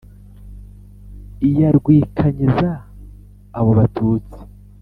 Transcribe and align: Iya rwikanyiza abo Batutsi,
Iya 1.47 1.69
rwikanyiza 1.77 2.69
abo 3.57 3.71
Batutsi, 3.79 4.39